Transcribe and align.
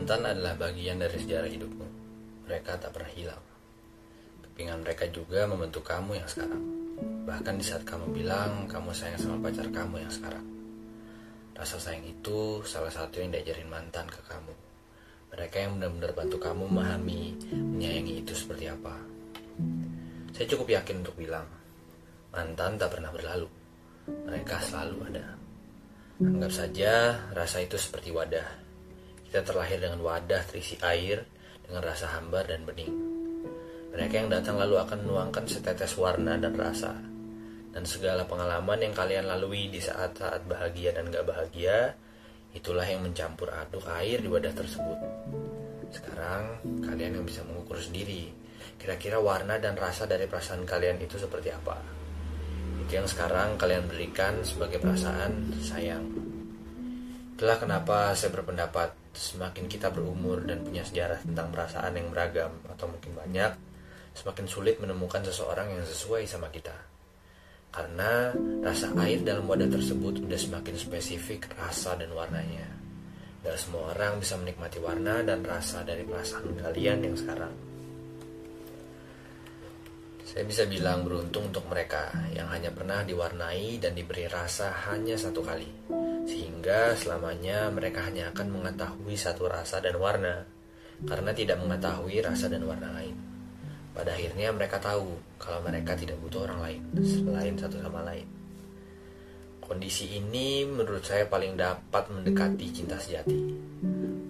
Mantan 0.00 0.32
adalah 0.32 0.56
bagian 0.56 0.96
dari 0.96 1.12
sejarah 1.12 1.44
hidupmu. 1.44 1.86
Mereka 2.48 2.80
tak 2.80 2.88
pernah 2.96 3.12
hilang. 3.12 3.44
Kepingan 4.48 4.80
mereka 4.80 5.04
juga 5.12 5.44
membentuk 5.44 5.84
kamu 5.84 6.16
yang 6.16 6.24
sekarang. 6.24 6.64
Bahkan 7.28 7.60
di 7.60 7.64
saat 7.68 7.84
kamu 7.84 8.08
bilang 8.08 8.64
kamu 8.64 8.96
sayang 8.96 9.20
sama 9.20 9.36
pacar 9.44 9.68
kamu 9.68 10.00
yang 10.00 10.08
sekarang. 10.08 10.40
Rasa 11.52 11.76
sayang 11.76 12.08
itu 12.08 12.64
salah 12.64 12.88
satu 12.88 13.20
yang 13.20 13.28
diajarin 13.28 13.68
mantan 13.68 14.08
ke 14.08 14.24
kamu. 14.24 14.54
Mereka 15.36 15.68
yang 15.68 15.76
benar-benar 15.76 16.16
bantu 16.16 16.36
kamu 16.48 16.62
memahami, 16.64 17.22
menyayangi 17.52 18.24
itu 18.24 18.32
seperti 18.32 18.72
apa. 18.72 18.96
Saya 20.32 20.48
cukup 20.48 20.80
yakin 20.80 21.04
untuk 21.04 21.20
bilang, 21.20 21.44
mantan 22.32 22.80
tak 22.80 22.96
pernah 22.96 23.12
berlalu. 23.12 23.52
Mereka 24.08 24.64
selalu 24.64 25.12
ada. 25.12 25.36
Anggap 26.24 26.52
saja 26.56 27.20
rasa 27.36 27.60
itu 27.60 27.76
seperti 27.76 28.08
wadah. 28.16 28.69
Kita 29.30 29.46
terlahir 29.46 29.78
dengan 29.78 30.02
wadah 30.02 30.42
terisi 30.42 30.74
air, 30.82 31.22
dengan 31.62 31.86
rasa 31.86 32.18
hambar 32.18 32.50
dan 32.50 32.66
bening. 32.66 32.90
Mereka 33.94 34.26
yang 34.26 34.26
datang 34.26 34.58
lalu 34.58 34.82
akan 34.82 35.06
menuangkan 35.06 35.46
setetes 35.46 35.94
warna 35.94 36.34
dan 36.34 36.50
rasa. 36.50 36.98
Dan 37.70 37.86
segala 37.86 38.26
pengalaman 38.26 38.82
yang 38.82 38.90
kalian 38.90 39.30
lalui 39.30 39.70
di 39.70 39.78
saat-saat 39.78 40.50
bahagia 40.50 40.98
dan 40.98 41.14
gak 41.14 41.22
bahagia, 41.30 41.94
itulah 42.58 42.82
yang 42.82 43.06
mencampur 43.06 43.54
aduk 43.54 43.86
air 44.02 44.18
di 44.18 44.26
wadah 44.26 44.50
tersebut. 44.50 44.98
Sekarang, 45.94 46.58
kalian 46.82 47.22
yang 47.22 47.26
bisa 47.26 47.46
mengukur 47.46 47.78
sendiri, 47.78 48.34
kira-kira 48.82 49.22
warna 49.22 49.62
dan 49.62 49.78
rasa 49.78 50.10
dari 50.10 50.26
perasaan 50.26 50.66
kalian 50.66 50.98
itu 50.98 51.22
seperti 51.22 51.54
apa. 51.54 51.78
Itu 52.82 52.98
yang 52.98 53.06
sekarang 53.06 53.54
kalian 53.54 53.86
berikan 53.86 54.42
sebagai 54.42 54.82
perasaan 54.82 55.54
sayang. 55.62 56.02
Itulah 57.38 57.62
kenapa 57.62 58.10
saya 58.18 58.34
berpendapat 58.34 58.99
semakin 59.14 59.66
kita 59.66 59.90
berumur 59.90 60.46
dan 60.46 60.62
punya 60.62 60.86
sejarah 60.86 61.20
tentang 61.22 61.50
perasaan 61.50 61.92
yang 61.98 62.08
beragam 62.10 62.52
atau 62.70 62.86
mungkin 62.86 63.12
banyak, 63.14 63.52
semakin 64.14 64.46
sulit 64.46 64.76
menemukan 64.78 65.22
seseorang 65.26 65.74
yang 65.74 65.84
sesuai 65.86 66.26
sama 66.26 66.50
kita. 66.50 66.74
Karena 67.70 68.34
rasa 68.66 68.90
air 68.98 69.22
dalam 69.22 69.46
wadah 69.46 69.70
tersebut 69.70 70.26
sudah 70.26 70.38
semakin 70.38 70.74
spesifik 70.74 71.54
rasa 71.54 71.94
dan 71.94 72.10
warnanya. 72.10 72.66
Dan 73.40 73.54
semua 73.56 73.94
orang 73.94 74.18
bisa 74.18 74.36
menikmati 74.36 74.82
warna 74.82 75.22
dan 75.22 75.40
rasa 75.46 75.86
dari 75.86 76.02
perasaan 76.02 76.60
kalian 76.60 76.98
yang 77.06 77.16
sekarang. 77.16 77.54
Saya 80.26 80.46
bisa 80.46 80.62
bilang 80.66 81.02
beruntung 81.02 81.50
untuk 81.50 81.66
mereka 81.66 82.10
yang 82.30 82.46
hanya 82.54 82.70
pernah 82.70 83.02
diwarnai 83.02 83.82
dan 83.82 83.98
diberi 83.98 84.30
rasa 84.30 84.70
hanya 84.90 85.18
satu 85.18 85.42
kali. 85.42 85.66
Sehingga 86.60 86.92
selamanya 86.92 87.72
mereka 87.72 88.04
hanya 88.04 88.28
akan 88.36 88.60
mengetahui 88.60 89.16
satu 89.16 89.48
rasa 89.48 89.80
dan 89.80 89.96
warna 89.96 90.44
karena 91.08 91.32
tidak 91.32 91.56
mengetahui 91.56 92.20
rasa 92.20 92.52
dan 92.52 92.68
warna 92.68 92.92
lain. 93.00 93.16
Pada 93.96 94.12
akhirnya 94.12 94.52
mereka 94.52 94.76
tahu 94.76 95.08
kalau 95.40 95.64
mereka 95.64 95.96
tidak 95.96 96.20
butuh 96.20 96.44
orang 96.44 96.60
lain 96.60 96.80
selain 97.00 97.56
satu 97.56 97.80
sama 97.80 98.04
lain. 98.04 98.28
Kondisi 99.64 100.20
ini 100.20 100.68
menurut 100.68 101.00
saya 101.00 101.24
paling 101.24 101.56
dapat 101.56 102.12
mendekati 102.12 102.66
cinta 102.68 103.00
sejati. 103.00 103.40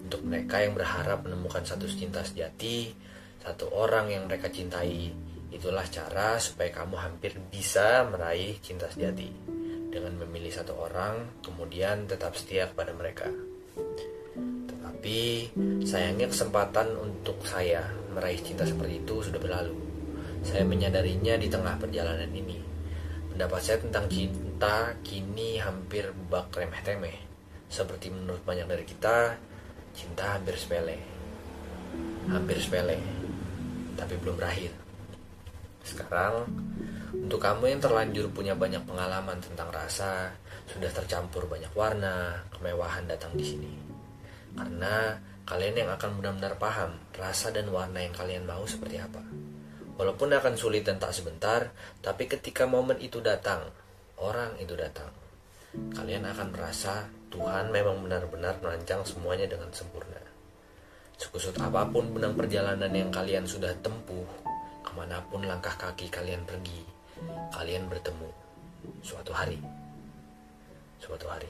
Untuk 0.07 0.23
mereka 0.23 0.63
yang 0.63 0.71
berharap 0.71 1.27
menemukan 1.27 1.67
satu 1.67 1.83
cinta 1.83 2.23
sejati, 2.23 2.95
satu 3.43 3.75
orang 3.75 4.07
yang 4.07 4.31
mereka 4.31 4.47
cintai, 4.47 5.11
Itulah 5.51 5.83
cara 5.91 6.39
supaya 6.39 6.71
kamu 6.71 6.95
hampir 6.95 7.35
bisa 7.51 8.07
meraih 8.07 8.55
cinta 8.63 8.87
sejati 8.87 9.50
dengan 9.91 10.15
memilih 10.23 10.49
satu 10.55 10.73
orang, 10.79 11.43
kemudian 11.43 12.07
tetap 12.07 12.33
setia 12.39 12.71
kepada 12.71 12.95
mereka. 12.95 13.27
Tetapi 14.71 15.19
sayangnya 15.83 16.31
kesempatan 16.31 16.95
untuk 16.95 17.43
saya 17.43 17.83
meraih 18.15 18.39
cinta 18.39 18.63
seperti 18.63 19.03
itu 19.03 19.19
sudah 19.19 19.37
berlalu. 19.37 19.75
Saya 20.41 20.63
menyadarinya 20.65 21.35
di 21.37 21.51
tengah 21.51 21.75
perjalanan 21.77 22.31
ini. 22.31 22.57
Pendapat 23.35 23.61
saya 23.61 23.77
tentang 23.83 24.07
cinta 24.07 24.95
kini 25.03 25.59
hampir 25.59 26.09
bak 26.31 26.55
remeh-temeh. 26.55 27.27
Seperti 27.67 28.09
menurut 28.11 28.41
banyak 28.47 28.67
dari 28.67 28.83
kita, 28.87 29.35
cinta 29.91 30.39
hampir 30.39 30.55
sepele. 30.55 30.97
Hampir 32.31 32.57
sepele, 32.63 32.99
tapi 33.99 34.15
belum 34.23 34.39
berakhir. 34.39 34.71
Sekarang, 35.83 36.47
untuk 37.11 37.43
kamu 37.43 37.75
yang 37.75 37.81
terlanjur 37.83 38.31
punya 38.31 38.55
banyak 38.55 38.87
pengalaman 38.87 39.35
tentang 39.43 39.67
rasa, 39.67 40.31
sudah 40.71 40.87
tercampur 40.95 41.43
banyak 41.43 41.71
warna, 41.75 42.39
kemewahan 42.55 43.03
datang 43.03 43.35
di 43.35 43.43
sini. 43.43 43.71
Karena 44.55 45.19
kalian 45.43 45.75
yang 45.75 45.89
akan 45.91 46.23
benar-benar 46.23 46.55
paham 46.55 46.95
rasa 47.11 47.51
dan 47.51 47.67
warna 47.67 47.99
yang 47.99 48.15
kalian 48.15 48.47
mau 48.47 48.63
seperti 48.63 48.95
apa. 49.03 49.19
Walaupun 49.99 50.31
akan 50.31 50.55
sulit 50.55 50.87
dan 50.87 51.03
tak 51.03 51.11
sebentar, 51.11 51.67
tapi 51.99 52.31
ketika 52.31 52.63
momen 52.63 52.95
itu 53.03 53.19
datang, 53.19 53.67
orang 54.15 54.55
itu 54.63 54.71
datang. 54.79 55.11
Kalian 55.71 56.23
akan 56.31 56.47
merasa 56.55 57.11
Tuhan 57.27 57.75
memang 57.75 57.99
benar-benar 58.07 58.59
merancang 58.63 59.03
semuanya 59.03 59.51
dengan 59.51 59.67
sempurna. 59.75 60.19
Sekusut 61.19 61.59
apa 61.59 61.87
pun 61.91 62.07
benang 62.15 62.39
perjalanan 62.39 62.91
yang 62.91 63.11
kalian 63.11 63.43
sudah 63.43 63.75
tempuh, 63.83 64.25
ke 64.81 64.91
mana 64.95 65.19
pun 65.27 65.43
langkah 65.43 65.75
kaki 65.77 66.09
kalian 66.09 66.43
pergi, 66.43 67.00
kalian 67.53 67.87
bertemu 67.91 68.29
suatu 69.03 69.31
hari. 69.35 69.59
Suatu 71.01 71.25
hari. 71.29 71.49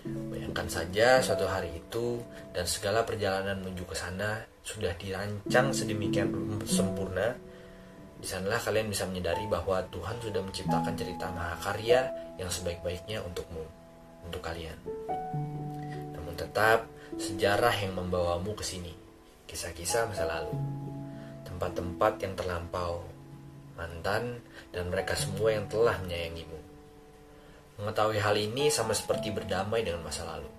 Bayangkan 0.00 0.64
saja 0.64 1.20
suatu 1.20 1.44
hari 1.44 1.76
itu 1.76 2.24
dan 2.56 2.64
segala 2.64 3.04
perjalanan 3.04 3.60
menuju 3.60 3.84
ke 3.84 3.92
sana 3.92 4.40
sudah 4.64 4.96
dirancang 4.96 5.72
sedemikian 5.76 6.32
sempurna. 6.64 7.36
Di 8.20 8.28
sanalah 8.28 8.60
kalian 8.60 8.92
bisa 8.92 9.08
menyadari 9.08 9.48
bahwa 9.48 9.80
Tuhan 9.88 10.16
sudah 10.20 10.40
menciptakan 10.44 10.92
cerita 10.92 11.32
mahakarya 11.32 12.00
yang 12.36 12.52
sebaik-baiknya 12.52 13.24
untukmu, 13.24 13.64
untuk 14.28 14.44
kalian. 14.44 14.76
Namun 16.16 16.36
tetap 16.36 16.84
sejarah 17.16 17.72
yang 17.80 17.96
membawamu 17.96 18.52
ke 18.52 18.64
sini, 18.64 18.92
kisah-kisah 19.48 20.08
masa 20.12 20.28
lalu 20.28 20.52
tempat-tempat 21.60 22.12
yang 22.24 22.34
terlampau, 22.38 23.04
mantan, 23.80 24.44
dan 24.68 24.92
mereka 24.92 25.16
semua 25.16 25.56
yang 25.56 25.64
telah 25.72 25.96
menyayangimu. 26.04 26.60
Mengetahui 27.80 28.20
hal 28.20 28.36
ini 28.36 28.68
sama 28.68 28.92
seperti 28.92 29.32
berdamai 29.32 29.80
dengan 29.80 30.04
masa 30.04 30.28
lalu. 30.28 30.52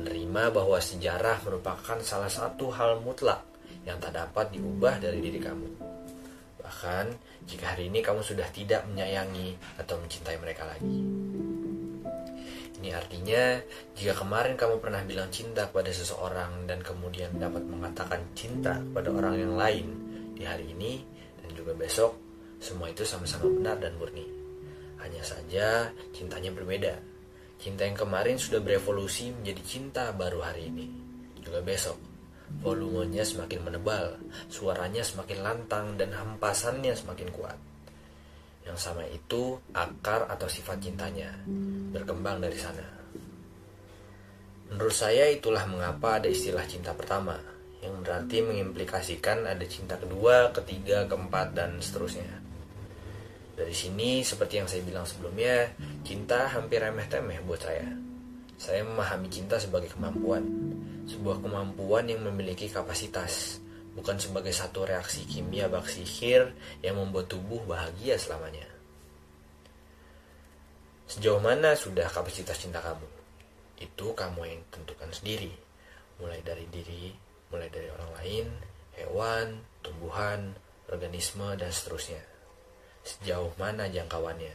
Menerima 0.00 0.48
bahwa 0.48 0.80
sejarah 0.80 1.44
merupakan 1.44 2.00
salah 2.00 2.32
satu 2.32 2.72
hal 2.72 3.04
mutlak 3.04 3.44
yang 3.84 4.00
tak 4.00 4.16
dapat 4.16 4.48
diubah 4.56 4.96
dari 4.96 5.20
diri 5.20 5.36
kamu. 5.36 5.68
Bahkan 6.64 7.06
jika 7.44 7.76
hari 7.76 7.92
ini 7.92 8.00
kamu 8.00 8.24
sudah 8.24 8.48
tidak 8.48 8.88
menyayangi 8.88 9.76
atau 9.76 10.00
mencintai 10.00 10.40
mereka 10.40 10.64
lagi. 10.64 10.96
Ini 12.80 12.96
artinya, 12.96 13.60
jika 13.92 14.24
kemarin 14.24 14.56
kamu 14.56 14.80
pernah 14.80 15.04
bilang 15.04 15.28
cinta 15.28 15.68
kepada 15.68 15.92
seseorang 15.92 16.64
dan 16.64 16.80
kemudian 16.80 17.36
dapat 17.36 17.60
mengatakan 17.68 18.24
cinta 18.32 18.80
kepada 18.80 19.12
orang 19.12 19.36
yang 19.36 19.52
lain, 19.60 19.86
di 20.32 20.48
hari 20.48 20.72
ini 20.72 21.04
dan 21.44 21.52
juga 21.52 21.76
besok, 21.76 22.29
semua 22.60 22.92
itu 22.92 23.02
sama-sama 23.08 23.48
benar 23.48 23.80
dan 23.80 23.96
murni. 23.96 24.28
Hanya 25.00 25.24
saja 25.24 25.88
cintanya 26.12 26.52
berbeda. 26.52 26.94
Cinta 27.56 27.88
yang 27.88 27.96
kemarin 27.96 28.36
sudah 28.36 28.60
berevolusi 28.60 29.32
menjadi 29.32 29.62
cinta 29.64 30.04
baru 30.12 30.44
hari 30.44 30.68
ini. 30.68 30.88
Juga 31.40 31.64
besok, 31.64 31.96
volumenya 32.60 33.24
semakin 33.24 33.64
menebal, 33.64 34.20
suaranya 34.52 35.00
semakin 35.00 35.38
lantang 35.40 35.96
dan 35.96 36.12
hempasannya 36.12 36.92
semakin 36.92 37.28
kuat. 37.32 37.56
Yang 38.68 38.78
sama 38.80 39.08
itu 39.08 39.56
akar 39.72 40.28
atau 40.28 40.44
sifat 40.44 40.84
cintanya, 40.84 41.32
berkembang 41.96 42.44
dari 42.44 42.60
sana. 42.60 42.84
Menurut 44.68 44.94
saya 44.94 45.32
itulah 45.32 45.64
mengapa 45.64 46.20
ada 46.20 46.28
istilah 46.28 46.62
cinta 46.68 46.92
pertama, 46.92 47.40
yang 47.80 48.04
berarti 48.04 48.44
mengimplikasikan 48.44 49.48
ada 49.48 49.64
cinta 49.64 49.96
kedua, 49.96 50.52
ketiga, 50.52 51.08
keempat, 51.08 51.56
dan 51.56 51.80
seterusnya. 51.80 52.49
Dari 53.60 53.76
sini, 53.76 54.24
seperti 54.24 54.56
yang 54.56 54.64
saya 54.64 54.80
bilang 54.80 55.04
sebelumnya, 55.04 55.68
cinta 56.00 56.48
hampir 56.48 56.80
remeh-temeh 56.80 57.44
buat 57.44 57.60
saya. 57.60 57.84
Saya 58.56 58.80
memahami 58.88 59.28
cinta 59.28 59.60
sebagai 59.60 59.92
kemampuan, 59.92 60.40
sebuah 61.04 61.44
kemampuan 61.44 62.08
yang 62.08 62.24
memiliki 62.24 62.72
kapasitas, 62.72 63.60
bukan 63.92 64.16
sebagai 64.16 64.56
satu 64.56 64.88
reaksi 64.88 65.28
kimia 65.28 65.68
bak 65.68 65.84
sihir 65.84 66.56
yang 66.80 66.96
membuat 66.96 67.28
tubuh 67.28 67.60
bahagia 67.68 68.16
selamanya. 68.16 68.64
Sejauh 71.04 71.44
mana 71.44 71.76
sudah 71.76 72.08
kapasitas 72.08 72.56
cinta 72.56 72.80
kamu? 72.80 73.08
Itu 73.76 74.16
kamu 74.16 74.40
yang 74.48 74.60
tentukan 74.72 75.12
sendiri, 75.12 75.52
mulai 76.16 76.40
dari 76.40 76.64
diri 76.72 77.28
mulai 77.50 77.66
dari 77.68 77.90
orang 77.90 78.10
lain, 78.22 78.46
hewan, 78.94 79.46
tumbuhan, 79.82 80.54
organisme, 80.86 81.58
dan 81.58 81.70
seterusnya. 81.74 82.22
Sejauh 83.02 83.52
mana 83.56 83.88
jangkauannya? 83.88 84.54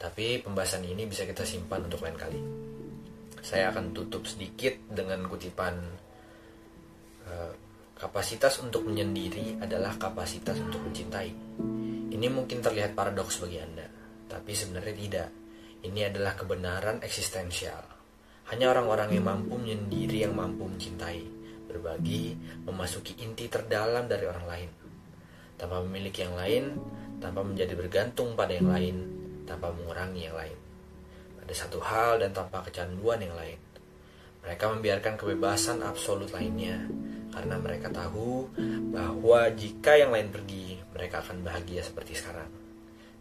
Tapi 0.00 0.42
pembahasan 0.42 0.84
ini 0.84 1.08
bisa 1.08 1.24
kita 1.24 1.46
simpan 1.46 1.86
untuk 1.86 2.04
lain 2.04 2.18
kali. 2.18 2.40
Saya 3.44 3.70
akan 3.72 3.92
tutup 3.92 4.24
sedikit 4.24 4.72
dengan 4.88 5.28
kutipan 5.28 5.76
Eh, 7.24 7.52
kapasitas 7.96 8.60
untuk 8.60 8.84
menyendiri 8.84 9.56
adalah 9.64 9.96
kapasitas 9.96 10.60
untuk 10.60 10.84
mencintai. 10.84 11.32
Ini 12.12 12.26
mungkin 12.28 12.60
terlihat 12.60 12.92
paradoks 12.92 13.40
bagi 13.40 13.58
Anda, 13.64 13.88
tapi 14.28 14.52
sebenarnya 14.52 14.94
tidak. 14.94 15.28
Ini 15.84 16.12
adalah 16.12 16.36
kebenaran 16.36 17.00
eksistensial. 17.00 17.80
Hanya 18.52 18.76
orang-orang 18.76 19.16
yang 19.16 19.24
mampu 19.24 19.56
menyendiri 19.56 20.28
yang 20.28 20.36
mampu 20.36 20.68
mencintai, 20.68 21.24
berbagi, 21.64 22.36
memasuki 22.68 23.16
inti 23.24 23.48
terdalam 23.48 24.04
dari 24.04 24.24
orang 24.28 24.44
lain. 24.44 24.70
Tanpa 25.56 25.80
memiliki 25.80 26.28
yang 26.28 26.36
lain, 26.36 26.76
tanpa 27.22 27.40
menjadi 27.42 27.74
bergantung 27.76 28.34
pada 28.38 28.54
yang 28.54 28.70
lain, 28.70 28.96
tanpa 29.44 29.70
mengurangi 29.74 30.26
yang 30.26 30.36
lain. 30.36 30.58
Pada 31.40 31.52
satu 31.52 31.78
hal 31.84 32.24
dan 32.24 32.32
tanpa 32.32 32.64
kecanduan 32.64 33.20
yang 33.20 33.36
lain. 33.36 33.60
Mereka 34.44 34.64
membiarkan 34.76 35.16
kebebasan 35.16 35.80
absolut 35.80 36.28
lainnya, 36.32 36.84
karena 37.32 37.56
mereka 37.56 37.88
tahu 37.88 38.48
bahwa 38.92 39.48
jika 39.56 39.96
yang 39.96 40.12
lain 40.12 40.28
pergi, 40.28 40.76
mereka 40.92 41.24
akan 41.24 41.40
bahagia 41.40 41.80
seperti 41.80 42.12
sekarang. 42.12 42.48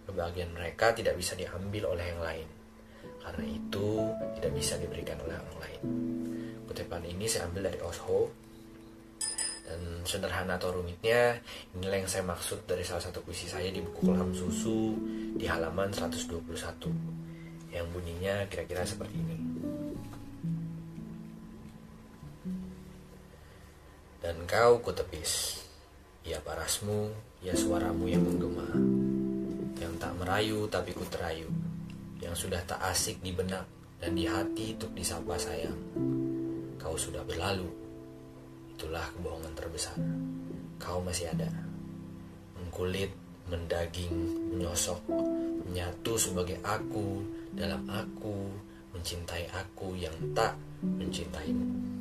Kebahagiaan 0.03 0.51
mereka 0.51 0.91
tidak 0.91 1.15
bisa 1.15 1.39
diambil 1.39 1.95
oleh 1.95 2.05
yang 2.11 2.19
lain, 2.19 2.47
karena 3.23 3.45
itu 3.47 4.11
tidak 4.35 4.51
bisa 4.51 4.75
diberikan 4.75 5.15
oleh 5.23 5.35
orang 5.39 5.57
lain. 5.63 5.81
Kutipan 6.67 7.07
ini 7.07 7.23
saya 7.23 7.47
ambil 7.47 7.71
dari 7.71 7.79
Osho, 7.79 8.27
dan 9.63 10.03
sederhana 10.03 10.59
atau 10.59 10.75
rumitnya, 10.75 11.39
inilah 11.71 12.03
yang 12.03 12.09
saya 12.11 12.27
maksud 12.27 12.67
dari 12.67 12.83
salah 12.83 12.99
satu 12.99 13.23
puisi 13.23 13.47
saya 13.47 13.71
di 13.71 13.79
buku 13.79 14.03
Kolam 14.11 14.35
Susu 14.35 14.99
di 15.39 15.47
halaman 15.47 15.89
121, 15.95 17.71
yang 17.71 17.87
bunyinya 17.95 18.43
kira-kira 18.51 18.83
seperti 18.83 19.15
ini. 19.15 19.37
Dan 24.23 24.47
kau 24.47 24.79
kutepis 24.79 25.59
Ya 26.23 26.39
parasmu, 26.39 27.11
ya 27.43 27.51
suaramu 27.51 28.07
yang 28.07 28.23
menggema 28.23 28.71
Yang 29.75 29.99
tak 29.99 30.15
merayu 30.15 30.63
tapi 30.71 30.95
ku 30.95 31.03
terayu 31.11 31.51
Yang 32.23 32.47
sudah 32.47 32.63
tak 32.63 32.79
asik 32.87 33.19
di 33.19 33.35
benak 33.35 33.67
Dan 33.99 34.15
di 34.15 34.23
hati 34.23 34.79
untuk 34.79 34.95
disapa 34.95 35.35
sayang. 35.35 35.75
Kau 36.79 36.95
sudah 36.95 37.19
berlalu 37.27 37.82
Itulah 38.75 39.05
kebohongan 39.13 39.53
terbesar. 39.53 39.95
Kau 40.81 40.99
masih 40.99 41.29
ada. 41.31 41.49
Mengkulit, 42.59 43.13
mendaging, 43.49 44.13
menyosok 44.55 45.03
Menyatu 45.67 46.15
sebagai 46.15 46.57
aku 46.63 47.19
Dalam 47.51 47.83
aku 47.91 48.49
Mencintai 48.95 49.49
aku 49.51 49.97
yang 49.97 50.13
tak 50.31 50.55
mencintaimu 50.79 51.92